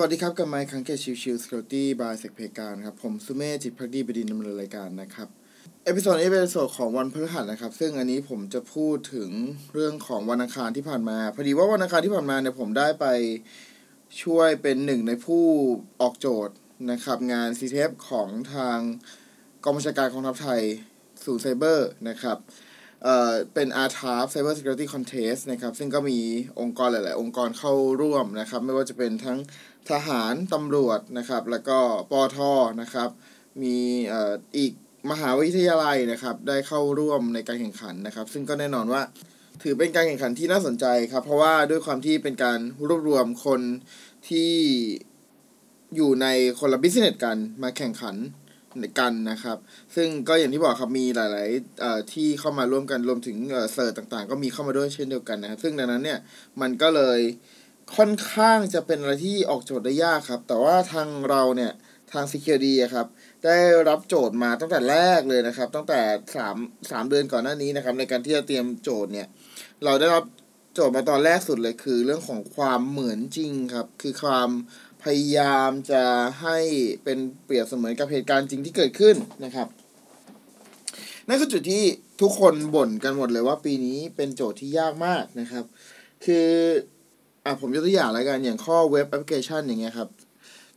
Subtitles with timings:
[0.00, 5.28] วัสดีครับกับไมค์คังเกตชิวชิวสกิลตี้บายเซกเพการครับ ผมสุเมธจิตพักดีบดินดำเนินรายการนะครับ
[5.84, 9.30] เอพิโซดนี้เป็นเอพิโซดของวันพฤหัสนะครับ ซึ่งอันนี้ผมจะพูดถึง
[9.72, 13.06] เรื่องของวันอังคารที่ผ่านมา พอดีว่าวันอังคารที่ผ่านมาเนี่ยผมได้ไป
[14.22, 15.44] ช่วยเป็นหนึ่งในผู้
[16.00, 16.56] ออกโจทย์
[16.90, 18.78] นะครับ งานซีเทปของทาง
[19.64, 20.62] กองบัญชาการกองทัพไทย
[21.24, 22.38] สู่ไซเบอร์นะครับ
[23.06, 26.18] เอ่อเป็น r t a f Cyber Security Contest นะครับ ซึ่งก็มี
[26.60, 29.38] องค์กรหลาย ๆ องค์กรเข้าร่วมนะครับ ไม่ว่าจะเป็นทั้ง
[29.90, 31.78] ทหารตำรวจนะครับ แล้วก็
[32.10, 32.38] ปอท
[32.82, 33.08] นะครับ
[33.62, 33.76] มี
[34.08, 34.72] เอ่ออีก
[35.10, 39.02] มหาวิทยาลัยนะครับ ได้เข้าร่วมในการแข่งขันนะครับ ซึ่งก็แน่นอนว่า
[39.62, 43.60] ถือเป็นการแข่งขันที่น่าสนใจครับ เพราะว่าด้วยความที่เป็นการรวบรวมคน
[44.28, 44.52] ที่
[45.96, 46.26] อยู่ใน
[46.58, 48.16] คนละบิสเนสกันมาแข่งขัน
[48.98, 49.58] กันนะครับ
[49.96, 56.18] ซึ่งก็อย่างที่บอกครับมีหลายๆเอ่อที่เข้ามาร่วมกันรวมถึงเออเสิร์ตต่างๆ ก็มีเข้ามาด้วยเช่นเดียวกันนะครับ ซึ่งดังนั้นเนี่ย
[56.60, 57.20] มันก็เลย
[57.96, 61.72] ค่อนข้างจะเป็นอะไรที่ออกโจทย์ได้ยากครับ แต่ว่าทางเราเนี่ย
[62.12, 63.06] ทาง Security ครับ
[63.44, 63.56] ได้
[63.88, 66.00] รับโจทย์มาตั้งแต่แรกเลยนะครับ ตั้งแต่
[66.36, 66.56] สาม
[66.90, 69.26] สามเดือนก่อนหน้านี้นะครับ ในการที่จะเตรียมโจทย์เนี่ย
[69.84, 70.24] เราได้รับ
[70.74, 74.50] โจทย์มาตอนแรกสุดเลยคือ เรื่องของความเหมือนจริงครับ คือความ
[75.06, 76.02] พยายามจะ
[76.42, 76.58] ให้
[77.04, 79.68] เป็นเปรียบเสมือนกับเหตุการณ์จริงที่เกิดขึ้นนะครับ
[81.28, 81.82] นั่นคือจุดที่
[82.20, 85.64] ทุกคนบ่นกันหมดเลยว่าปีนี้เป็นโจทย์ที่ยากมากนะครับ
[86.24, 86.48] คือ
[87.44, 90.08] อะผมยกตัวอย่างแล้วกันอย่างข้อเว็บแอปพลิเคชันอย่างเงี้ยครับ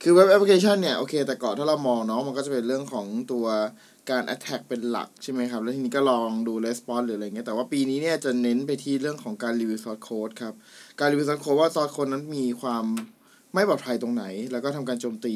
[0.02, 3.46] คือเว็บแอปพลิเคชันเนี่ยโอเค แต่ก่อนถ้าเรามองเนาะมันก็จะเป็นเรื่องของตัว
[4.10, 10.54] การ attack เป็นหลักใช่ไหมครับ แล้วทีนี้ก็ลองดู response หรืออะไรเงี้ย แต่ว่าปีนี้เนี่ยจะเน้นไปที่เรื่องของการรีวิว source code ครับ
[11.00, 12.86] การรีวิว source code ว่า source code นั้นมีความ
[13.54, 15.36] ไม่ปลอดภัยตรงไหน แล้วก็ทำการโจมตี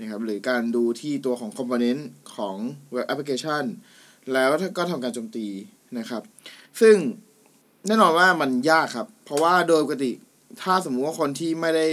[0.00, 2.02] นะครับหรือการดูที่ตัวของ component
[2.34, 2.56] ของ
[2.92, 3.64] เว็บแอปพลิเคชัน
[4.32, 5.46] แล้วก็ทำการโจมตี
[5.98, 6.22] นะครับ
[6.80, 6.96] ซึ่ง
[7.86, 10.12] แน่นอนว่ามันยากครับ เพราะว่าโดยปกติ
[10.60, 11.88] ถ้าสมมุติว่าคนที่ไม่ได้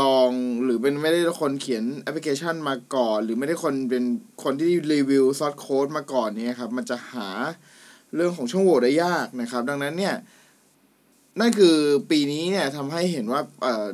[0.00, 0.30] ลอง
[0.64, 4.04] หรือเป็นไม่ได้คนเขียนแอปพลิเคชันมาก่อน หรือไม่ได้คนเป็น
[4.42, 7.28] คนที่รีวิวซอสโค้ดมาก่อนเนี่ยครับมันจะหา
[8.14, 10.14] เรื่องของช่องโหว่ได้ยากนะครับ ดังนั้นเนี่ย
[11.40, 11.76] นั่นคือ
[12.10, 13.86] ปีนี้เนี่ยทำให้เห็นว่าเอ่อ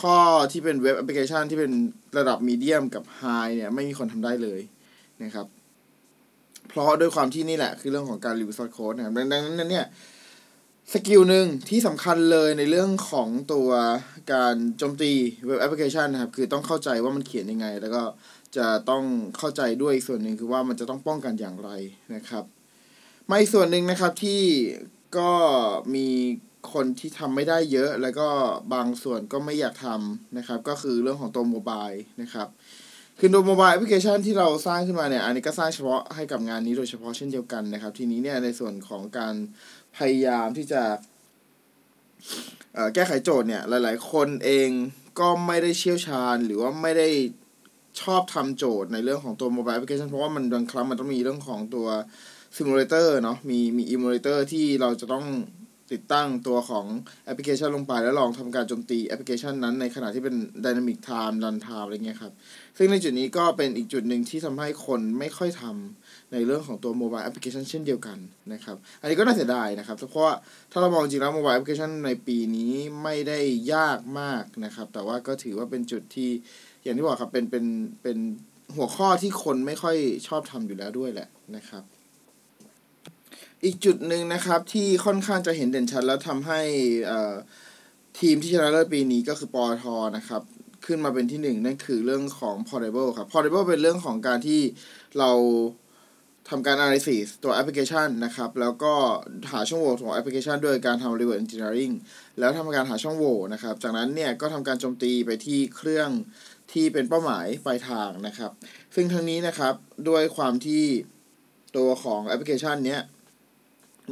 [0.00, 0.18] ข้อ
[0.52, 1.72] ที่เป็น web application ที่เป็น
[2.18, 3.22] ระดับ medium กับ hard
[3.56, 4.60] เนี่ยไม่มีคนทำได้เลย
[5.22, 5.46] นะครับ
[6.68, 9.86] เพราะด้วยความที่นี่แหละ คือเรื่องของการ review source code นะครับดังนั้นเนี่ย
[10.92, 13.68] skill หนึ่งที่สำคัญเลยในเรื่องของตัว
[14.32, 15.12] การโจมตี
[15.46, 18.02] web application นะครับ คือต้องเข้าใจว่ามันเขียนยังไง แล้วก็
[18.56, 19.04] จะต้อง
[19.38, 21.70] เข้าใจด้วยอีกส่วนหนึ่งคือว่ามันจะต้องป้องกันอย่างไร
[22.14, 22.44] นะครับ
[23.30, 24.42] มาอีกส่วนหนึ่งนะครับที่
[25.18, 25.30] ก็
[25.94, 26.08] มี
[26.72, 28.28] คนที่ทำไม่ได้เยอะ แล้วก็
[28.74, 31.88] บางส่วนก็ไม่อยากทำนะครับ ก็คือเรื่องของตัว mobile
[32.22, 32.48] นะครับ
[33.18, 39.34] คือตัว mobile application ที่เราสร้างขึ้นมาเนี่ย อันนี้ก็สร้างเฉพาะให้กับงานนี้โดยเฉพาะเช่นเดียวกันนะครับ ทีนี้เนี่ยในส่วนของการ
[39.96, 40.82] พยายามที่จะ
[42.94, 44.70] แก้ไขโจทย์เนี่ย หลาย ๆ คนเอง
[45.20, 47.08] ก็ไม่ได้เชี่ยวชาญ หรือว่าไม่ได้
[48.00, 51.86] ชอบทำโจทย์ในเรื่องของตัว mobile application เพราะว่ามันบางครั้งมันต้องมีเรื่องของตัว
[52.56, 55.26] simulator เนาะมีมี emulator ที่เราจะต้อง
[55.92, 56.86] ติดตั้งตัวของ
[57.24, 60.34] แอปพลิเคชันลงไป แล้วลองทำการโจมตีแอปพลิเคชันนั้นในขณะที่เป็น
[60.64, 62.32] Dynamic Time Run Time อะไรเงี้ยครับ
[62.78, 68.18] ซึ่งในจุดนี้ก็เป็นอีกจุดหนึ่งที่ทำให้คนไม่ค่อยทำในเรื่องของตัว mobile application เช่นเดียวกัน
[68.52, 70.34] นะครับ อันนี้ก็น่าเสียดายนะครับ เพราะว่า
[70.72, 72.72] ถ้าเรามองจริงแล้ว mobile application ในปีนี้
[73.02, 73.38] ไม่ได้
[73.74, 76.30] ยากมากนะครับ แต่ว่าก็ถือว่าเป็นจุดที่
[76.82, 77.64] อย่างที่บอกครับเป็นเป็น
[78.02, 78.18] เป็น
[78.76, 79.96] หัวข้อที่คนไม่ค่อย
[80.28, 81.84] ชอบทำอยู่แล้วด้วยแหละนะครับ
[83.64, 86.60] อีกจุดหนึ่งนะครับที่ค่อนข้างจะเห็นเด่นชัดแล้วทำให้
[88.20, 89.84] ทีมที่ชนะเลิศปีนี้ก็คือปอท
[90.16, 90.42] นะครับ
[90.86, 94.60] ขึ้นมาเป็นที่หนึ่งนั่นคือเรื่องของ portable ครับ portable เป็นเรื่องของการที่
[95.18, 95.30] เรา
[96.48, 98.92] ทำการ analysis ตัวแอปพลิเคชันนะครับ แล้วก็
[99.50, 101.94] หาช่องโหว่ของแอปพลิเคชันโดยการทำ reverse engineering
[102.38, 106.08] แล้วทำการหาช่องโหว่นะครับ จากนั้นเนี่ยก็ทำการโจมตีไปที่เครื่อง
[106.72, 108.50] ที่เป็นเป้าหมายปลายทางนะครับ
[108.94, 109.74] ซึ่งทั้งนี้นะครับ
[110.08, 110.84] ด้วยความที่
[111.76, 113.00] ตัวของแอปพลิเคชันเนี้ย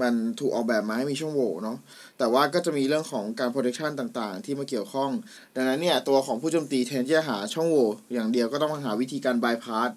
[0.00, 1.78] มันถูกออกแบบมาให้มีช่องโหว่เนาะ
[2.19, 5.10] แต่ว่าก็จะมีเรื่องของการ protection ต่างๆ ที่มาเกี่ยวข้อง
[5.54, 9.90] ดังนั้นเนี่ย ตัวของผู้โจมตีแทนที่จะหาช่องโหว่อย่างเดียวก็ต้องมาหาวิธีการ bypass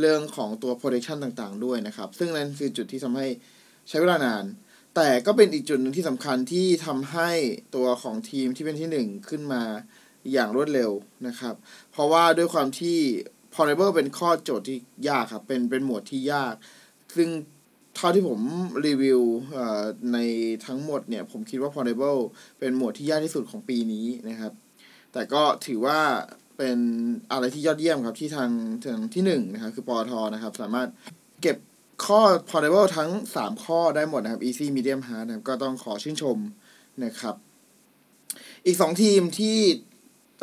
[0.00, 3.26] เรื่องของตัว protection ต่างๆ ด้วยนะครับ ซึ่งนั่นคือจุดที่ทำให้
[3.88, 4.44] ใช้เวลานาน
[4.96, 7.30] แต่ก็เป็นอีกจุดหนึ่งที่สำคัญที่ทำให้
[7.74, 9.62] ตัวของทีมที่เป็นที่หนึ่งขึ้นมา
[10.32, 10.90] อย่างรวดเร็ว
[11.26, 11.54] นะครับ
[11.92, 12.98] เพราะว่าด้วยความที่
[13.54, 16.54] portable เป็นข้อโจทย์ที่ยากครับ เป็นเป็นหมวดที่ยาก
[17.16, 17.30] ซึ่ง
[17.96, 18.40] เท่าที่ผม
[18.86, 19.20] รีวิว
[20.12, 20.18] ใน
[20.66, 22.20] ทั้งหมดเนี่ย ผมคิดว่า portable
[22.58, 24.52] เป็นหมวดที่ยากที่สุดของปีนี้นะครับ
[25.12, 26.00] แต่ก็ถือว่า
[26.56, 26.78] เป็น
[27.32, 28.50] อะไรที่ยอดเยี่ยมครับที่ทาง
[28.84, 30.88] ทางที่หนึ่งนะครับคือปอทนะครับ สามารถ
[31.42, 31.56] เก็บ
[32.06, 32.20] ข้อ
[32.50, 36.38] portable ทั้ง 3 ข้อได้หมดนะครับ easy medium hard นะครับก็ต้องขอชื่นชม
[37.04, 37.34] นะครับ
[38.66, 39.56] อีก 2 ทีมที่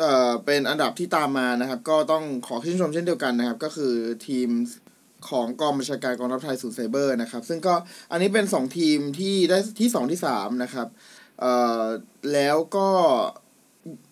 [0.00, 3.94] เอ่อเป็นอันดับที่ตามมานะครับ ก็ต้องขอชื่นชมเช่นเดียวกันนะครับ ก็คือ
[4.26, 4.48] ทีม
[5.28, 7.74] ของกองบัญชาการกองทัพไทยศูนย์ไซเบอร์นะครับ ซึ่งก็
[8.10, 10.88] อันนี้เป็นสองทีมที่ได้ที่สองที่สามนะครับ
[11.40, 11.84] เอ่อ
[12.32, 12.88] แล้วก็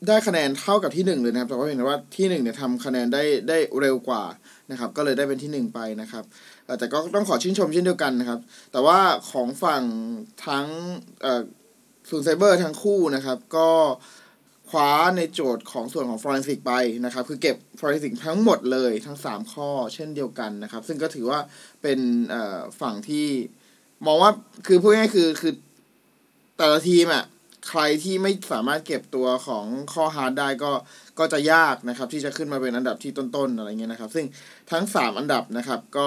[0.09, 4.25] ได้คะแนนเท่ากับที่หนึ่งเลยนะครับแต่ว่าเห็นว่าที่หนึ่งเนี่ยทำคะแนนได้ได้เร็วกว่า
[4.71, 6.25] นะครับ ก็เลยได้เป็นที่หนึ่งไปนะครับ
[6.79, 8.41] แต่ก็ต้องขอชื่นชมเช่นเดียวกันนะครับ
[8.73, 8.99] แต่ว่า
[9.31, 9.83] ของฝั่ง
[10.47, 10.67] ทั้ง
[12.11, 13.69] ศูนย์ไซเบอร์ทั้งคู่นะครับ ก็
[14.73, 16.73] คว้าในโจทย์ของส่วนของ forensic ไป
[17.05, 21.39] นะครับ คือเก็บ forensic ทั้งหมดเลยทั้ง 3 ข้อเช่นเดียวกันนะครับ ซึ่งก็ถือว่า
[21.83, 22.01] เป็น
[22.81, 23.27] ฝั่งที่
[24.07, 24.31] มองว่า
[24.67, 25.53] คือพูดง่ายคือคือ
[26.59, 27.25] แต่ละทีมอะ
[27.69, 29.65] ใครที่ไม่สามารถเก็บตัวของ
[29.95, 30.73] ข้อ hard ได้ก็
[31.19, 34.27] ก็จะยากนะครับ ที่จะขึ้นมาเป็นอันดับที่ต้นๆอะไรเงี้ยนะครับ ซึ่ง
[34.71, 36.07] ทั้ง 3 อันดับนะครับ ก็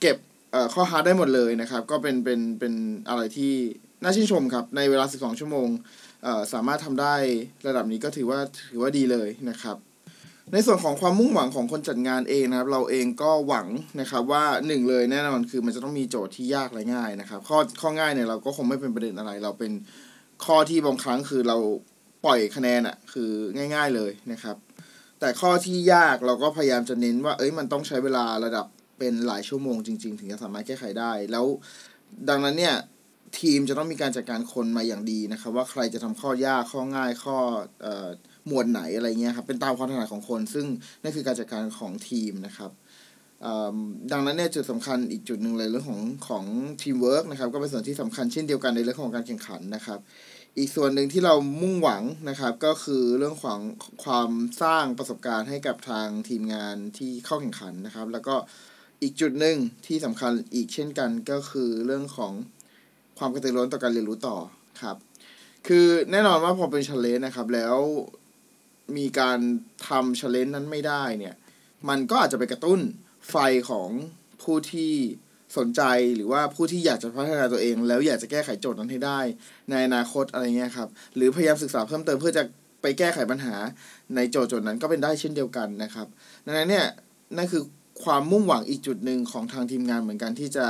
[0.00, 0.16] เก็บ
[0.74, 2.72] ข้อ hard ได้หมดเลยนะครับ ก็เป็นเป็นเป็น
[3.08, 3.52] อะไรที่
[4.02, 5.68] น่าชื่นชมครับ ในเวลา 12 ชั่วโมง
[6.52, 7.14] สามารถทำได้
[7.66, 8.38] ระดับนี้ก็ถือว่า
[8.70, 9.76] ถือว่าดีเลยนะครับ
[10.52, 13.66] ในส่วนของความมุ่งหวังของคนจัดงานเองนะครับ เราเองก็หวัง
[14.00, 19.72] นะครับว่าหนึ่งเลยแน่นอนคือมันจะต้องมีโจทย์ที่ยากและง่ายนะครับข้อข้อง่ายเนี่ยเราก็คงไม่เป็นประเด็นอะไร เราเป็น
[20.44, 21.56] ข้อที่บางครั้งคือเรา
[22.24, 23.30] ปล่อยคะแนนอะคือ
[23.74, 24.56] ง่าย ๆเลยนะครับ
[25.20, 28.66] แต่ข้อที่ยากเราก็พยายามจะเน้นว่าเอ้ยมันต้องใช้เวลาระดับ
[28.98, 31.46] เป็นหลายชั่วโมงจริง ๆ ถึงจะสามารถแก้ไขได้แล้ว
[32.28, 32.74] ดังนั้นเนี่ย
[33.40, 37.36] ทีมจะต้องมีการจัดการคนมาอย่างดีนะครับ ว่าใครจะทำข้อยากข้อง่ายข้อ
[37.84, 37.86] อ
[38.46, 40.66] หมวดไหนอะไรเงี้ยครับเป็นตามความถนัดของคน ซึ่ง
[41.02, 42.70] นั่นคือการจัดการของทีมนะครับ
[44.12, 46.44] ดังนั้นเนี่ยจุดสำคัญอีกจุดหนึ่งเลยเรื่องของของ
[46.82, 49.98] ทีมเวิร์กนะครับก็เป็นส่วนที่สำคัญเช่นเดียวกันในเรื่องของการแข่งขันนะครับ
[50.58, 53.58] อีกส่วนหนึ่งที่เรามุ่งหวังนะครับ ก็คือเรื่องของ
[54.04, 54.30] ความ
[54.62, 58.34] สร้างประสบการณ์ให้กับทางทีมงานที่เข้าแข่งขันนะครับ แล้วก็
[59.02, 62.32] อีกจุดหนึ่งที่สำคัญอีกเช่นกันก็คือเรื่องของ
[63.18, 64.36] ความกระตือร้นต่อการเรียนรู้ต่อ
[64.82, 64.96] ครับ
[65.66, 67.76] คือแน่นอนว่าพอเป็นช l เลนนะครับ แล้ว
[68.96, 69.38] มีการ
[69.88, 71.34] ทำช l เลนนั้นไม่ได้เนี่ย
[71.88, 72.80] มันก็อาจจะไปกระตุ้น
[73.30, 73.36] ไฟ
[73.70, 73.88] ของ
[74.42, 74.92] ผู้ที่
[75.56, 75.82] สนใจ
[76.16, 79.20] หรือว่าผู้ที่อยากจะพัฒนาตัวเอง แล้วอยากจะแก้ไขโจทย์นั้นให้ได้
[79.70, 82.42] ในอนาคตอะไรเงี้ยครับ หรือพยายามศึกษาเพิ่มเติมเพื่อจะ
[82.82, 83.54] ไปแก้ไขปัญหา
[84.16, 86.06] ในโจทย์โจทย์นั้นก็เป็นได้เช่นเดียวกันนะครับ
[86.46, 86.86] ดังนั้นเนี่ย
[87.36, 87.62] นั่นคือ
[88.04, 90.66] ความมุ่งหวังอีกจุดหนึ่งของทางทีมงานเหมือนกันที่จะ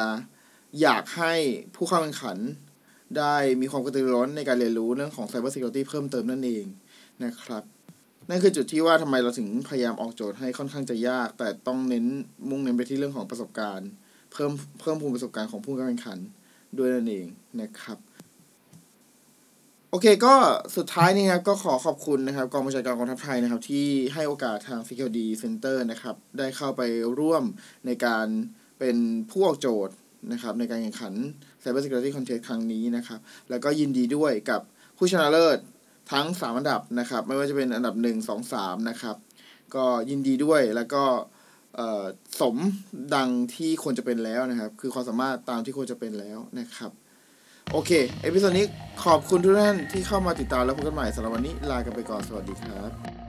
[0.80, 1.34] อยากให้
[1.74, 2.38] ผู้เข้าแข่งขัน
[3.18, 6.64] ได้มีความกระตือรือนในการเรียนรู้เรื่องของ Cyber Security เพิ่มเติมนั่นเอง
[7.24, 7.62] นะครับ
[8.28, 12.04] นั่นคือจุดที่ว่าทำไมเราถึงพยายามออกโจทย์ให้ค่อนข้างจะยาก แต่ต้องเน้น
[12.48, 13.88] มุ่งเน้นไปที่เรื่องของประสบการณ์
[14.32, 14.50] เพิ่ม
[14.80, 16.18] เพิ่มภูมิประสบการณ์ของผู้เข้าแข่งขัน
[16.78, 17.26] ด้วยนั่นเอง
[17.60, 17.98] นะครับ
[19.90, 20.34] โอเคก็
[20.76, 26.82] สุดท้ายนี้ครับก็ขอขอบคุณนะครับกองบัญชาการกองทัพไทยนะครับ ที่ให้โอกาสทาง Security Center นะครับ ได้เข้าไป
[27.18, 27.44] ร่วม
[27.86, 28.26] ในการ
[28.78, 28.96] เป็น
[29.30, 29.94] ผู้ออกโจทย์
[30.32, 31.14] นะครับในการแข่งขัน
[31.62, 33.20] Cyber Security Contest ครั้งนี้นะครับ
[33.50, 34.60] แล้วก็ยินดีด้วยกับ
[34.98, 35.58] ผู้ชนะเลิศ
[36.12, 39.16] ทั้ง 3 อันดับนะครับ ไม่ว่าจะเป็นอันดับ 1 2 3 นะครับ
[39.74, 41.02] ก็ยินดีด้วยแล้วก็
[42.40, 42.56] สม
[43.14, 46.90] ดังที่ควรจะเป็นแล้วนะครับ คือความสามารถตามที่ควรจะเป็นแล้วนะครับ
[47.72, 47.90] โอเค
[48.22, 48.66] episode นี้
[49.04, 53.27] ขอบคุณทุกท่านที่เข้ามาติดตามแล้วพบกันใหม่สำหรับวันนี้ลากันไปก่อน สวัสดีครับ